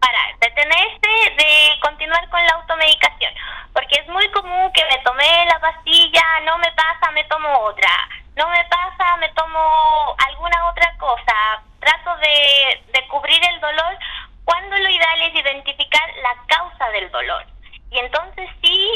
parar, 0.00 0.38
detenerse 0.40 1.30
de 1.36 1.80
continuar 1.80 2.28
con 2.28 2.44
la 2.44 2.54
automedicación, 2.54 3.32
porque 3.72 4.00
es 4.00 4.08
muy 4.08 4.28
común 4.30 4.72
que 4.72 4.84
me 4.84 4.98
tomé 4.98 5.46
la 5.46 5.58
pastilla, 5.60 6.22
no 6.44 6.58
me 6.58 6.70
pasa, 6.72 7.10
me 7.12 7.24
tomo 7.24 7.48
otra, 7.60 7.90
no 8.36 8.48
me 8.48 8.64
pasa, 8.64 9.16
me 9.16 9.28
tomo 9.30 10.16
alguna 10.28 10.68
otra 10.68 10.94
cosa, 10.98 11.62
trato 11.80 12.16
de, 12.16 12.82
de 12.92 13.06
cubrir 13.08 13.40
el 13.46 13.60
dolor 13.60 13.98
cuando 14.44 14.76
lo 14.76 14.88
ideal 14.88 15.22
es 15.22 15.34
identificar 15.34 16.08
la 16.22 16.36
causa 16.46 16.90
del 16.90 17.10
dolor. 17.10 17.46
Y 17.90 17.98
entonces 17.98 18.50
sí 18.60 18.90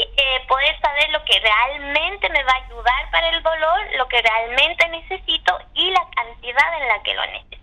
poder 0.47 0.79
saber 0.81 1.09
lo 1.11 1.23
que 1.25 1.39
realmente 1.39 2.29
me 2.29 2.43
va 2.43 2.51
a 2.51 2.65
ayudar 2.65 3.11
para 3.11 3.29
el 3.29 3.43
dolor, 3.43 3.79
lo 3.97 4.07
que 4.07 4.21
realmente 4.21 4.87
necesito 4.89 5.57
y 5.73 5.89
la 5.91 6.05
cantidad 6.15 6.81
en 6.81 6.87
la 6.87 7.03
que 7.03 7.13
lo 7.13 7.25
necesito. 7.27 7.59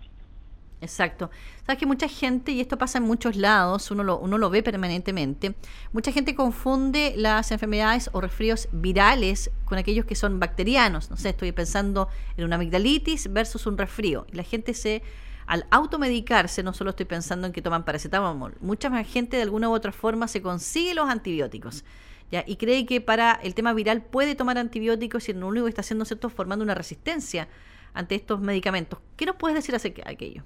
Exacto. 0.81 1.31
Sabes 1.65 1.79
que 1.79 1.85
mucha 1.85 2.07
gente, 2.07 2.51
y 2.51 2.61
esto 2.61 2.77
pasa 2.77 2.99
en 2.99 3.03
muchos 3.03 3.35
lados, 3.35 3.89
uno 3.91 4.03
lo, 4.03 4.19
uno 4.19 4.37
lo 4.37 4.49
ve 4.49 4.61
permanentemente, 4.63 5.55
mucha 5.91 6.11
gente 6.11 6.35
confunde 6.35 7.13
las 7.17 7.51
enfermedades 7.51 8.09
o 8.13 8.21
resfríos 8.21 8.69
virales 8.71 9.51
con 9.65 9.77
aquellos 9.77 10.05
que 10.05 10.15
son 10.15 10.39
bacterianos. 10.39 11.09
No 11.09 11.17
sé, 11.17 11.29
estoy 11.29 11.51
pensando 11.51 12.09
en 12.37 12.45
una 12.45 12.55
amigdalitis 12.55 13.33
versus 13.33 13.65
un 13.65 13.77
resfrío. 13.77 14.27
Y 14.31 14.35
la 14.35 14.43
gente 14.43 14.73
se, 14.73 15.01
al 15.47 15.65
automedicarse, 15.71 16.61
no 16.61 16.73
solo 16.73 16.91
estoy 16.91 17.05
pensando 17.05 17.47
en 17.47 17.53
que 17.53 17.61
toman 17.61 17.83
paracetamol, 17.83 18.55
mucha 18.61 18.89
más 18.89 19.07
gente 19.07 19.37
de 19.37 19.43
alguna 19.43 19.69
u 19.69 19.73
otra 19.73 19.91
forma 19.91 20.27
se 20.27 20.41
consigue 20.41 20.93
los 20.93 21.09
antibióticos. 21.09 21.83
¿Ya? 22.29 22.43
y 22.45 22.57
cree 22.57 22.85
que 22.85 22.99
para 22.99 23.39
el 23.41 23.55
tema 23.55 23.71
viral 23.71 24.01
puede 24.01 24.35
tomar 24.35 24.57
antibióticos 24.57 25.29
y 25.29 25.33
lo 25.33 25.47
único 25.47 25.65
que 25.65 25.69
está 25.69 25.81
haciendo 25.81 26.03
es 26.03 26.33
formando 26.35 26.63
una 26.63 26.75
resistencia 26.75 27.47
ante 27.93 28.15
estos 28.15 28.39
medicamentos. 28.41 28.99
¿Qué 29.17 29.25
nos 29.25 29.37
puedes 29.37 29.55
decir 29.55 29.73
acerca 29.73 30.03
de 30.03 30.11
aquello? 30.11 30.43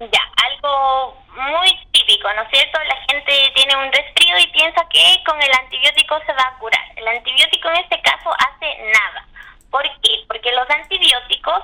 Ya, 0.00 0.24
algo 0.50 1.22
muy 1.36 1.70
típico, 1.92 2.28
¿no 2.34 2.42
es 2.42 2.48
cierto? 2.50 2.78
La 2.88 2.96
gente 3.08 3.32
tiene 3.54 3.76
un 3.76 3.92
resfrío 3.92 4.38
y 4.38 4.52
piensa 4.52 4.86
que 4.90 5.22
con 5.24 5.40
el 5.40 5.50
antibiótico 5.52 6.18
se 6.26 6.32
va 6.32 6.48
a 6.48 6.58
curar. 6.58 6.82
El 6.96 7.06
antibiótico 7.06 7.68
en 7.70 7.76
este 7.76 8.00
caso 8.02 8.30
hace 8.38 8.66
nada. 8.92 9.26
¿Por 9.70 9.82
qué? 10.02 10.24
Porque 10.26 10.50
los 10.52 10.68
antibióticos 10.68 11.62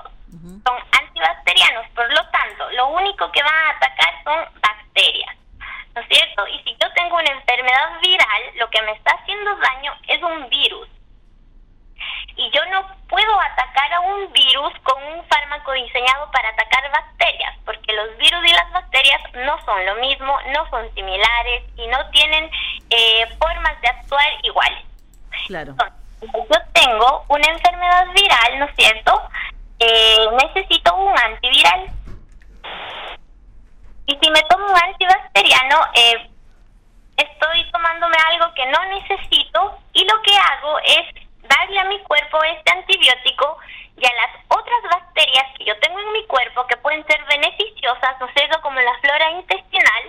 son 0.65 0.77
antibacterianos, 0.93 1.87
por 1.95 2.09
lo 2.09 2.23
tanto, 2.31 2.71
lo 2.71 2.89
único 2.89 3.31
que 3.33 3.43
van 3.43 3.55
a 3.55 3.71
atacar 3.71 4.25
son 4.25 4.61
bacterias, 4.61 5.37
¿no 5.95 6.01
es 6.01 6.09
cierto? 6.09 6.47
Y 6.49 6.59
si 6.63 6.77
yo 6.81 6.91
tengo 6.95 7.17
una 7.17 7.31
enfermedad 7.31 8.01
viral, 8.01 8.43
lo 8.57 8.69
que 8.71 8.83
me 8.83 8.93
está 8.93 9.13
haciendo 9.13 9.57
daño 9.57 9.93
es 10.09 10.23
un 10.23 10.49
virus. 10.49 10.89
Y 12.37 12.51
yo 12.51 12.65
no 12.67 12.87
puedo 13.09 13.41
atacar 13.41 13.93
a 13.93 14.01
un 14.01 14.33
virus 14.33 14.73
con 14.83 15.03
un 15.03 15.25
fármaco 15.27 15.73
diseñado 15.73 16.31
para 16.31 16.49
atacar 16.49 16.91
bacterias, 16.91 17.57
porque 17.65 17.93
los 17.93 18.17
virus 18.17 18.45
y 18.47 18.53
las 18.53 18.73
bacterias 18.73 19.21
no 19.35 19.63
son 19.65 19.85
lo 19.85 19.95
mismo, 19.97 20.39
no 20.55 20.69
son 20.71 20.93
similares 20.95 21.65
y 21.77 21.87
no 21.89 22.09
tienen 22.11 22.51
eh, 22.91 23.27
formas 23.39 23.81
de 23.83 23.89
actuar 23.89 24.29
iguales. 24.43 24.85
Claro. 25.47 25.75
yo 26.23 26.57
tengo 26.73 27.25
una 27.29 27.47
enfermedad 27.47 28.07
viral, 28.15 28.59
¿no 28.59 28.65
es 28.67 28.77
cierto? 28.77 29.23
Eh, 29.81 30.27
necesito 30.43 30.95
un 30.95 31.19
antiviral. 31.19 31.91
Y 34.11 34.19
si 34.21 34.31
me 34.31 34.43
tomo 34.43 34.67
un 34.67 34.77
antibacteriano, 34.77 35.79
eh, 35.95 36.31
estoy 37.17 37.71
tomándome 37.71 38.17
algo 38.31 38.53
que 38.55 38.67
no 38.67 38.85
necesito 38.87 39.79
y 39.93 40.05
lo 40.05 40.21
que 40.23 40.37
hago 40.37 40.79
es 40.81 41.07
darle 41.43 41.79
a 41.79 41.85
mi 41.85 41.99
cuerpo 42.01 42.43
este 42.43 42.73
antibiótico 42.73 43.59
y 43.97 44.05
a 44.05 44.15
las 44.15 44.31
otras 44.49 44.83
bacterias 44.91 45.47
que 45.57 45.65
yo 45.65 45.79
tengo 45.79 46.01
en 46.01 46.13
mi 46.13 46.27
cuerpo 46.27 46.67
que 46.67 46.77
pueden 46.79 47.07
ser 47.07 47.23
beneficiosas, 47.27 48.19
no 48.19 48.27
sé, 48.35 48.49
como 48.63 48.81
la 48.81 48.99
flora 49.01 49.31
intestinal, 49.31 50.03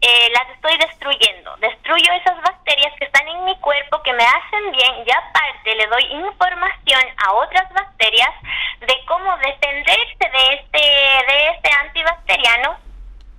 eh, 0.00 0.30
las 0.32 0.48
estoy 0.50 0.76
destruyendo. 0.78 1.56
Destruyo 1.58 2.12
esas 2.12 2.40
bacterias 2.42 2.92
que 2.98 3.04
están 3.04 3.28
en 3.28 3.44
mi 3.44 3.56
cuerpo 3.58 4.02
que 4.02 4.12
me 4.14 4.24
hacen 4.24 4.72
bien 4.72 5.04
y 5.06 5.10
aparte 5.10 5.74
le 5.76 5.86
doy 5.86 6.04
información 6.10 7.02
a 7.24 7.32
otras 7.34 7.72
bacterias 7.72 8.32
de 8.80 9.04
cómo 9.06 9.36
defenderse 9.38 10.16
de 10.18 10.54
este, 10.54 10.78
de 10.78 11.48
este 11.50 11.70
antibacteriano, 11.80 12.76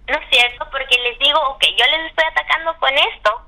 ¿no 0.07 0.17
es 0.17 0.29
cierto? 0.29 0.67
Porque 0.71 0.97
les 0.99 1.17
digo, 1.19 1.39
ok, 1.49 1.63
yo 1.77 1.85
les 1.85 2.09
estoy 2.09 2.25
atacando 2.25 2.77
con 2.77 2.93
esto, 2.93 3.41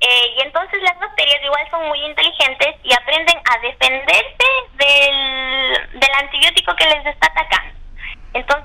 eh, 0.00 0.34
y 0.36 0.42
entonces 0.42 0.80
las 0.82 0.98
bacterias 1.00 1.42
igual 1.42 1.70
son 1.70 1.88
muy 1.88 2.00
inteligentes 2.04 2.76
y 2.84 2.92
aprenden 2.94 3.36
a 3.50 3.58
defenderse 3.58 4.46
del, 4.74 6.00
del 6.00 6.12
antibiótico 6.14 6.74
que 6.76 6.84
les 6.84 7.06
está 7.06 7.26
atacando. 7.26 7.74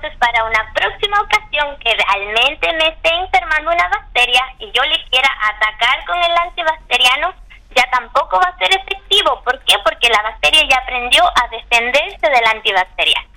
Entonces, 0.04 0.20
para 0.20 0.44
una 0.44 0.70
próxima 0.74 1.18
ocasión 1.18 1.78
que 1.80 1.90
realmente 1.94 2.70
me 2.74 2.88
esté 2.88 3.08
enfermando 3.08 3.70
una 3.70 3.88
bacteria 3.88 4.42
y 4.58 4.66
yo 4.66 4.82
le 4.82 5.02
quiera 5.08 5.30
atacar 5.54 6.04
con 6.04 6.18
el 6.18 6.36
antibacteriano, 6.36 7.32
ya 7.74 7.88
tampoco 7.90 8.36
va 8.36 8.50
a 8.50 8.58
ser 8.58 8.68
efectivo. 8.76 9.40
¿Por 9.42 9.58
qué? 9.64 9.76
Porque 9.82 10.10
la 10.10 10.22
bacteria 10.22 10.60
ya 10.68 10.76
aprendió 10.76 11.24
a 11.24 11.48
defenderse 11.50 12.28
del 12.28 12.46
antibacteriano. 12.54 13.28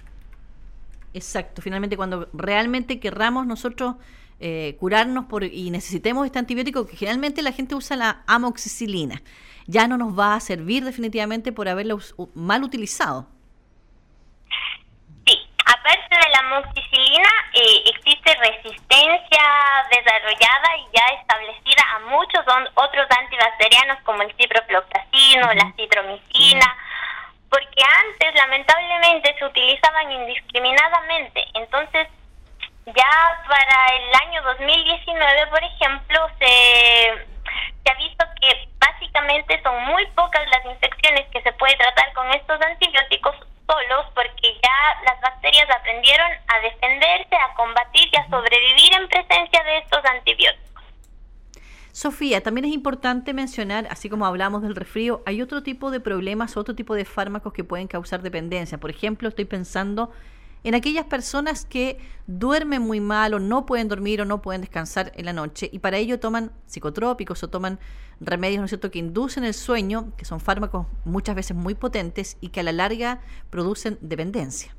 Exacto. 1.14 1.62
Finalmente, 1.62 1.96
cuando 1.96 2.28
realmente 2.34 3.00
querramos 3.00 3.48
nosotros 3.48 3.96
eh, 4.42 4.76
curarnos 4.78 5.26
por, 5.26 5.46
y 5.46 5.70
necesitemos 5.70 6.26
este 6.26 6.40
antibiótico, 6.40 6.86
que 6.86 6.98
generalmente 6.98 7.42
la 7.44 7.54
gente 7.54 7.76
usa 7.76 7.96
la 7.96 8.24
amoxicilina. 8.28 9.22
Ya 9.68 9.88
no 9.88 9.98
nos 9.98 10.20
va 10.20 10.36
a 10.36 10.40
servir 10.42 10.84
definitivamente 10.84 11.54
por 11.54 11.70
haberlo 11.70 12.00
mal 12.34 12.64
utilizado. 12.64 13.37
Aparte 15.68 16.16
de 16.16 16.30
la 16.30 16.40
amoxicilina, 16.40 17.30
eh, 17.54 17.84
existe 17.88 18.34
resistencia 18.36 19.44
desarrollada 19.92 20.78
y 20.78 20.88
ya 20.96 21.06
establecida 21.20 21.84
a 21.94 22.00
muchos 22.08 22.46
otros 22.76 23.08
antibacterianos 23.10 23.98
como 24.04 24.22
el 24.22 24.34
ciprofloxacino, 24.36 25.52
la 25.54 25.74
citromicina, 25.76 26.74
porque 27.50 27.84
antes 27.84 28.34
lamentablemente 28.36 29.36
se 29.38 29.44
utilizaban 29.44 30.10
indiscriminadamente. 30.10 31.44
Entonces, 31.56 32.08
ya 32.86 33.44
para 33.46 33.96
el 33.98 34.16
año 34.26 34.42
2019, 34.44 35.48
por 35.48 35.64
ejemplo, 35.66 36.30
se, 36.40 37.28
se 37.84 37.92
ha 37.92 37.96
visto 37.96 38.26
que 38.40 38.70
básicamente 38.80 39.62
son 39.64 39.84
muy 39.84 40.06
pocas 40.16 40.48
las 40.48 40.64
infecciones 40.64 41.28
que 41.28 41.42
se 41.42 41.52
puede 41.54 41.76
tratar 41.76 42.14
con 42.14 42.32
estos 42.34 42.62
antibióticos 42.62 43.36
solos 43.68 44.06
porque 44.16 44.54
ya 44.64 45.04
las 45.06 45.20
bacterias 45.22 45.68
aprendieron 45.70 46.32
a 46.48 46.60
defenderse, 46.60 47.36
a 47.36 47.54
combatir 47.56 48.08
y 48.12 48.16
a 48.18 48.30
sobrevivir 48.30 48.94
en 48.94 49.08
presencia 49.08 49.64
de 49.64 49.78
estos 49.80 50.04
antibióticos. 50.06 50.68
Sofía, 51.92 52.42
también 52.42 52.66
es 52.66 52.74
importante 52.74 53.34
mencionar, 53.34 53.88
así 53.90 54.08
como 54.08 54.26
hablamos 54.26 54.62
del 54.62 54.76
resfrío, 54.76 55.24
hay 55.26 55.42
otro 55.42 55.64
tipo 55.64 55.90
de 55.90 56.00
problemas, 56.00 56.56
otro 56.56 56.76
tipo 56.76 56.94
de 56.94 57.06
fármacos 57.06 57.54
que 57.54 57.64
pueden 57.64 57.88
causar 57.88 58.22
dependencia. 58.22 58.78
Por 58.78 58.92
ejemplo, 58.92 59.28
estoy 59.28 59.46
pensando 59.46 60.12
en 60.68 60.76
aquellas 60.76 61.06
personas 61.06 61.66
que 61.66 61.98
duermen 62.26 62.82
muy 62.82 63.00
mal 63.00 63.34
o 63.34 63.40
no 63.40 63.66
pueden 63.66 63.88
dormir 63.88 64.20
o 64.22 64.26
no 64.26 64.42
pueden 64.42 64.60
descansar 64.60 65.14
en 65.16 65.24
la 65.24 65.32
noche 65.32 65.70
y 65.72 65.80
para 65.80 65.96
ello 65.96 66.20
toman 66.20 66.52
psicotrópicos 66.66 67.42
o 67.44 67.50
toman 67.50 67.80
remedios, 68.20 68.60
¿no 68.60 68.66
es 68.66 68.72
cierto?, 68.72 68.92
que 68.92 69.00
inducen 69.00 69.46
el 69.46 69.54
sueño, 69.54 70.12
que 70.18 70.26
son 70.26 70.42
fármacos 70.42 70.86
muchas 71.06 71.36
veces 71.36 71.56
muy 71.56 71.74
potentes 71.74 72.38
y 72.42 72.50
que 72.50 72.60
a 72.60 72.64
la 72.64 72.74
larga 72.74 73.22
producen 73.50 73.98
dependencia. 74.02 74.76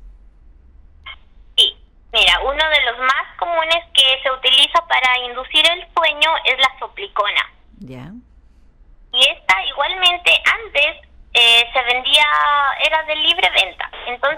Sí, 1.57 1.75
mira, 2.13 2.39
uno 2.41 2.53
de 2.69 2.91
los 2.91 2.99
más 2.99 3.25
comunes 3.39 3.83
que 3.91 4.21
se 4.21 4.29
utiliza 4.29 4.85
para 4.87 5.17
inducir 5.25 5.65
el 5.71 5.87
sueño 5.97 6.29
es 6.45 6.59
la 6.59 6.77
soplicona. 6.77 7.41
Ya. 7.79 8.13
Y 9.11 9.21
esta 9.21 9.65
igualmente 9.65 10.31
antes 10.45 11.09
eh, 11.33 11.65
se 11.73 11.81
vendía, 11.83 12.25
era 12.85 13.03
de 13.05 13.15
libre 13.15 13.49
venta. 13.55 13.89
Entonces 14.05 14.28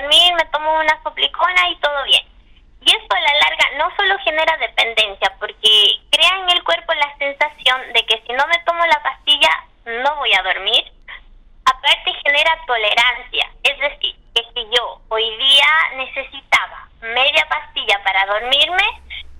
dormir, 0.00 0.34
me 0.34 0.44
tomo 0.46 0.74
una 0.74 1.02
soplicona 1.02 1.68
y 1.70 1.76
todo 1.76 2.04
bien. 2.04 2.26
Y 2.82 2.90
esto 2.90 3.14
a 3.14 3.20
la 3.20 3.34
larga 3.34 3.66
no 3.76 3.94
solo 3.96 4.18
genera 4.24 4.56
dependencia, 4.56 5.32
porque 5.38 6.00
crea 6.10 6.38
en 6.40 6.50
el 6.50 6.64
cuerpo 6.64 6.92
la 6.94 7.16
sensación 7.18 7.92
de 7.92 8.04
que 8.06 8.22
si 8.26 8.32
no 8.32 8.46
me 8.46 8.58
tomo 8.64 8.84
la 8.86 9.02
pastilla 9.02 9.50
no 9.84 10.16
voy 10.16 10.32
a 10.32 10.42
dormir. 10.42 10.84
Aparte 11.66 12.12
genera 12.24 12.58
tolerancia, 12.66 13.50
es 13.62 13.78
decir, 13.78 14.16
que 14.34 14.42
si 14.54 14.68
yo 14.74 15.00
hoy 15.08 15.36
día 15.36 15.66
necesitaba 15.96 16.88
media 17.02 17.46
pastilla 17.48 18.02
para 18.02 18.26
dormirme, 18.26 18.84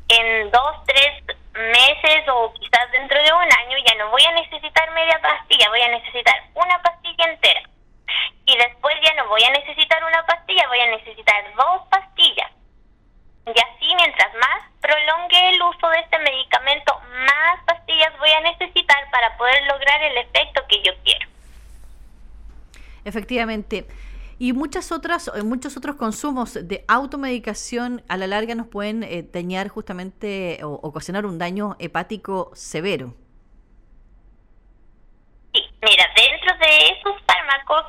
en 0.08 0.50
dos, 0.50 0.84
tres 0.86 1.22
meses 1.54 2.28
o 2.28 2.52
quizás 2.54 2.90
dentro 2.92 3.22
de 3.22 3.32
un 3.32 3.52
año 3.52 3.78
ya 3.86 3.94
no 3.94 4.10
voy 4.10 4.22
a 4.24 4.32
necesitar 4.32 4.90
media 4.92 5.18
pastilla, 5.22 5.68
voy 5.68 5.82
a 5.82 5.88
necesitar 5.88 6.34
una 6.54 6.82
pastilla 6.82 7.24
entera. 7.26 7.62
Y 8.44 8.56
después 8.56 8.96
ya 9.02 9.14
no 9.14 9.28
voy 9.28 9.42
a 9.44 9.50
necesitar 10.00 10.04
una 10.08 10.26
pastilla, 10.26 10.68
voy 10.68 10.80
a 10.80 10.96
necesitar 10.96 11.44
dos 11.56 11.88
pastillas. 11.90 12.50
Y 13.46 13.50
así 13.50 13.94
mientras 13.96 14.34
más 14.34 14.62
prolongue 14.80 15.50
el 15.50 15.62
uso 15.62 15.88
de 15.88 15.98
este 15.98 16.18
medicamento, 16.18 17.00
poder 19.40 19.64
lograr 19.64 20.02
el 20.02 20.18
efecto 20.18 20.60
que 20.68 20.82
yo 20.82 20.92
quiero. 21.02 21.26
Efectivamente. 23.04 23.86
Y 24.38 24.52
muchas 24.52 24.92
otras, 24.92 25.30
eh, 25.34 25.42
muchos 25.42 25.76
otros 25.78 25.96
consumos 25.96 26.54
de 26.54 26.84
automedicación 26.88 28.02
a 28.08 28.18
la 28.18 28.26
larga 28.26 28.54
nos 28.54 28.66
pueden 28.66 29.02
eh, 29.02 29.22
dañar 29.22 29.68
justamente 29.68 30.60
o 30.62 30.72
ocasionar 30.82 31.24
un 31.24 31.38
daño 31.38 31.76
hepático 31.78 32.50
severo. 32.54 33.14
Sí, 35.54 35.62
mira, 35.82 36.06
dentro 36.14 36.56
de 36.58 36.88
esos 36.88 37.22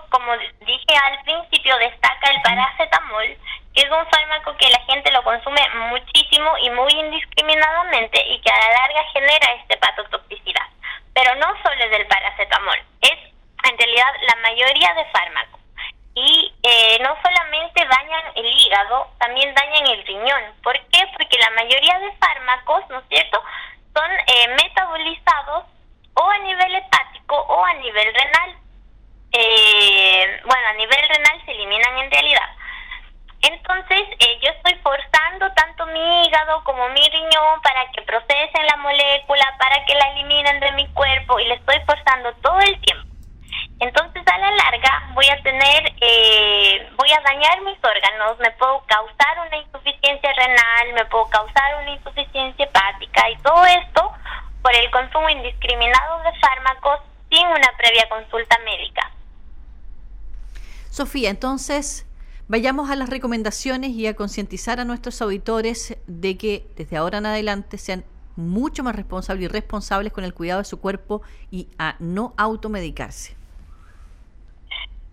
como 0.10 0.38
dije 0.66 0.96
al 0.96 1.24
principio, 1.24 1.76
destaca 1.78 2.30
el 2.30 2.42
paracetamol, 2.44 3.38
que 3.74 3.82
es 3.82 3.90
un 3.90 4.06
fármaco 4.08 4.56
que 4.58 4.70
la 4.70 4.80
gente 4.82 5.12
lo 5.12 5.24
consume 5.24 5.62
muchísimo 5.90 6.52
y 6.60 6.70
muy 6.70 6.92
indiscriminadamente 6.92 8.24
y 8.28 8.40
que 8.42 8.52
a 8.52 8.58
la 8.58 8.74
larga 8.74 9.04
genera 9.14 9.54
este 9.54 9.74
hepatotoxicidad. 9.74 10.68
Pero 11.14 11.36
no 11.36 11.48
solo 11.64 11.84
es 11.84 11.92
del 11.92 12.06
paracetamol, 12.06 12.78
es 13.02 13.18
en 13.64 13.78
realidad 13.78 14.14
la 14.28 14.36
mayoría 14.42 14.94
de 14.94 15.06
fármacos. 15.06 15.62
Y 16.14 16.54
eh, 16.62 17.00
no 17.02 17.16
solamente 17.24 17.86
dañan 17.86 18.24
el 18.36 18.46
hígado, 18.46 19.08
también 19.18 19.54
dañan 19.56 19.88
el 19.88 20.06
riñón. 20.06 20.44
¿Por 20.62 20.78
qué? 20.90 21.08
Porque 21.18 21.40
la 21.40 21.50
mayoría 21.52 22.00
de 22.00 22.12
fármacos, 22.18 22.84
¿no 22.90 23.00
es 23.00 23.06
cierto?, 23.10 23.42
son 23.96 24.12
eh, 24.12 24.48
metabolizados 24.62 25.66
o 26.14 26.30
a 26.30 26.38
nivel 26.40 26.76
hepático 26.76 27.36
o 27.36 27.66
a 27.66 27.74
nivel 27.76 28.14
renal. 28.14 28.61
Eh, 29.34 30.42
bueno, 30.46 30.68
a 30.68 30.74
nivel 30.74 31.10
renal 31.10 31.42
se 31.46 31.52
eliminan 31.52 31.98
en 32.00 32.12
realidad. 32.12 32.50
Entonces, 33.42 34.02
yo 34.42 34.50
estoy 34.52 34.76
forzando 34.84 35.52
tanto 35.54 35.86
mi 35.88 36.26
hígado 36.26 36.64
como 36.64 36.88
mi 36.90 37.02
riñón 37.10 37.62
para 37.64 37.90
que 37.92 38.02
procesen 38.04 38.68
la 38.68 38.78
molécula, 38.78 39.56
para 39.58 39.84
que 39.86 39.96
la 39.96 40.12
eliminen 40.12 40.60
de 40.60 40.72
mi 40.74 40.88
cuerpo 40.94 41.40
y 41.40 41.46
le 41.46 41.56
estoy 41.56 41.80
forzando 41.86 42.34
todo 42.42 42.60
el 42.60 42.80
tiempo. 42.82 43.08
Entonces, 43.80 44.22
a 44.28 44.38
la 44.38 44.52
larga, 44.52 45.10
voy 45.14 45.28
a 45.28 45.42
tener, 45.42 45.92
eh, 46.02 46.88
voy 46.98 47.12
a 47.12 47.22
dañar 47.22 47.62
mis 47.62 47.84
órganos, 47.84 48.38
me 48.38 48.52
puedo 48.52 48.84
causar 48.86 49.40
una 49.48 49.58
insuficiencia 49.58 50.34
renal, 50.34 50.94
me 50.94 51.06
puedo 51.06 51.28
causar 51.30 51.82
una 51.82 51.92
insuficiencia 51.92 52.66
hepática 52.66 53.28
y 53.32 53.38
todo 53.38 53.66
esto 53.66 54.14
por 54.62 54.76
el 54.76 54.92
consumo 54.92 55.28
indiscriminado 55.30 56.20
de 56.22 56.40
fármacos 56.40 57.00
sin 57.32 57.48
una 57.48 57.76
previa 57.76 58.08
consulta 58.08 58.60
médica. 58.60 59.10
Sofía, 60.92 61.30
entonces, 61.30 62.06
vayamos 62.50 62.90
a 62.90 62.98
las 62.98 63.10
recomendaciones 63.10 63.92
y 63.92 64.08
a 64.08 64.14
concientizar 64.14 64.82
a 64.82 64.84
nuestros 64.84 65.22
auditores 65.22 65.98
de 66.06 66.38
que 66.38 66.66
desde 66.76 66.98
ahora 66.98 67.20
en 67.20 67.28
adelante 67.28 67.78
sean 67.78 68.04
mucho 68.36 68.84
más 68.84 68.94
responsables 68.94 69.46
y 69.46 69.48
responsables 69.48 70.12
con 70.12 70.26
el 70.26 70.34
cuidado 70.34 70.60
de 70.60 70.66
su 70.66 70.82
cuerpo 70.82 71.22
y 71.50 71.70
a 71.80 71.96
no 72.00 72.34
automedicarse. 72.38 73.38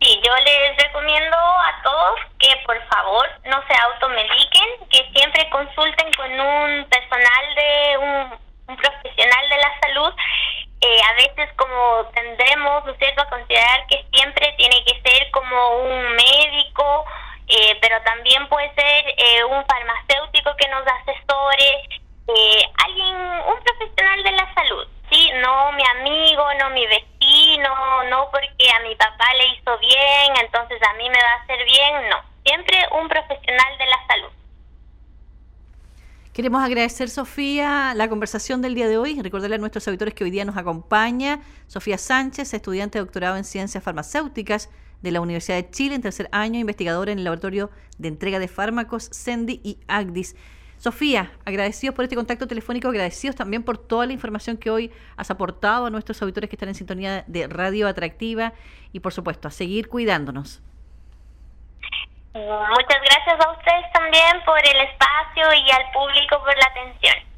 Sí, 0.00 0.20
yo 0.24 0.32
les 0.44 0.76
recomiendo 0.82 1.36
a 1.36 1.80
todos 1.84 2.18
que 2.40 2.48
por 2.66 2.76
favor 2.88 3.28
no 3.44 3.62
se 3.68 3.74
automediquen, 3.80 4.88
que 4.90 5.08
siempre 5.14 5.48
consulten 5.48 6.12
con 6.14 6.32
un 6.32 6.88
personal 6.90 7.54
de 7.54 7.98
un, 7.98 8.76
profesional 8.76 9.48
de 9.48 9.56
la 9.58 9.80
salud. 9.80 10.12
Eh, 10.80 11.00
a 11.08 11.14
veces 11.14 11.54
como 11.56 12.04
tendremos, 12.14 12.84
¿no 12.84 12.92
a 13.22 13.30
considerar 13.30 13.86
que 13.86 14.07
siempre 14.32 14.54
tiene 14.56 14.84
que 14.84 15.00
ser 15.08 15.30
como 15.30 15.82
un 15.82 16.12
médico, 16.12 17.04
eh, 17.48 17.78
pero 17.80 18.00
también 18.02 18.46
puede 18.48 18.72
ser 18.74 19.04
eh, 19.16 19.44
un 19.44 19.64
farmacéutico 19.66 20.54
que 20.56 20.68
nos 20.68 20.82
asesore, 20.86 21.88
alguien, 22.84 23.16
un 23.16 23.62
profesional 23.64 24.22
de 24.22 24.32
la 24.32 24.54
salud, 24.54 24.86
¿sí? 25.10 25.30
No 25.42 25.72
mi 25.72 25.82
amigo, 25.96 26.44
no 26.60 26.70
mi 26.70 26.86
vecino 26.86 27.08
no, 27.58 28.04
no 28.04 28.30
porque 28.30 28.70
a 28.70 28.80
mi 28.80 28.94
papá 28.96 29.32
le 29.34 29.46
hizo 29.48 29.78
bien, 29.78 30.36
entonces 30.40 30.80
a 30.82 30.92
mí 30.94 31.08
me 31.08 31.22
va 31.22 31.30
a 31.30 31.42
hacer 31.42 31.64
bien, 31.64 32.08
no. 32.08 32.16
Siempre 32.44 32.86
un 32.92 33.08
profesional 33.08 33.78
de 33.78 33.86
la 33.86 34.06
salud. 34.06 34.37
Queremos 36.38 36.62
agradecer, 36.62 37.10
Sofía, 37.10 37.94
la 37.96 38.08
conversación 38.08 38.62
del 38.62 38.76
día 38.76 38.86
de 38.86 38.96
hoy. 38.96 39.20
Recordarle 39.20 39.56
a 39.56 39.58
nuestros 39.58 39.88
auditores 39.88 40.14
que 40.14 40.22
hoy 40.22 40.30
día 40.30 40.44
nos 40.44 40.56
acompaña 40.56 41.40
Sofía 41.66 41.98
Sánchez, 41.98 42.54
estudiante 42.54 42.96
de 42.96 43.04
doctorado 43.04 43.36
en 43.36 43.42
Ciencias 43.42 43.82
Farmacéuticas 43.82 44.70
de 45.02 45.10
la 45.10 45.20
Universidad 45.20 45.56
de 45.56 45.68
Chile, 45.68 45.96
en 45.96 46.00
tercer 46.00 46.28
año, 46.30 46.60
investigadora 46.60 47.10
en 47.10 47.18
el 47.18 47.24
Laboratorio 47.24 47.72
de 47.98 48.06
Entrega 48.06 48.38
de 48.38 48.46
Fármacos, 48.46 49.10
CENDI 49.12 49.60
y 49.64 49.78
AGDIS. 49.88 50.36
Sofía, 50.76 51.32
agradecidos 51.44 51.96
por 51.96 52.04
este 52.04 52.14
contacto 52.14 52.46
telefónico, 52.46 52.86
agradecidos 52.86 53.34
también 53.34 53.64
por 53.64 53.76
toda 53.76 54.06
la 54.06 54.12
información 54.12 54.58
que 54.58 54.70
hoy 54.70 54.92
has 55.16 55.32
aportado 55.32 55.86
a 55.86 55.90
nuestros 55.90 56.22
auditores 56.22 56.48
que 56.48 56.54
están 56.54 56.68
en 56.68 56.76
sintonía 56.76 57.24
de 57.26 57.48
Radio 57.48 57.88
Atractiva 57.88 58.52
y 58.92 59.00
por 59.00 59.12
supuesto 59.12 59.48
a 59.48 59.50
seguir 59.50 59.88
cuidándonos. 59.88 60.62
Muchas 62.46 63.00
gracias 63.02 63.46
a 63.46 63.50
ustedes 63.50 63.92
también 63.92 64.44
por 64.44 64.58
el 64.58 64.80
espacio 64.88 65.52
y 65.54 65.70
al 65.70 65.90
público 65.92 66.38
por 66.44 66.56
la 66.56 66.66
atención. 66.66 67.28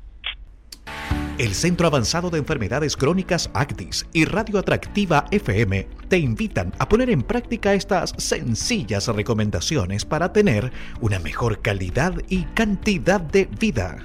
El 1.39 1.55
Centro 1.55 1.87
Avanzado 1.87 2.29
de 2.29 2.37
Enfermedades 2.37 2.99
Crónicas 2.99 3.49
ACTIS 3.55 4.07
y 4.13 4.27
Radio 4.27 4.59
Atractiva 4.59 5.25
FM 5.31 5.89
te 6.09 6.19
invitan 6.19 6.75
a 6.79 6.87
poner 6.87 7.09
en 7.09 7.23
práctica 7.23 7.73
estas 7.73 8.13
sencillas 8.19 9.09
recomendaciones 9.09 10.05
para 10.05 10.35
tener 10.35 10.71
una 11.01 11.19
mejor 11.19 11.63
calidad 11.63 12.13
y 12.29 12.43
cantidad 12.53 13.23
de 13.23 13.47
vida. 13.47 13.97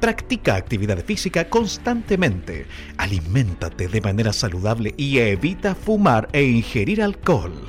Practica 0.00 0.56
actividad 0.56 0.98
física 1.04 1.48
constantemente, 1.48 2.66
aliméntate 2.98 3.86
de 3.86 4.00
manera 4.00 4.32
saludable 4.32 4.92
y 4.96 5.20
evita 5.20 5.76
fumar 5.76 6.28
e 6.32 6.42
ingerir 6.42 7.04
alcohol. 7.04 7.68